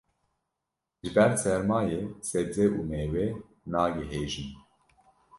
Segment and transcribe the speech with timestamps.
[1.01, 1.99] Ji ber sermayê
[2.29, 3.27] sebze û mêwe
[3.71, 4.49] nagihêjin.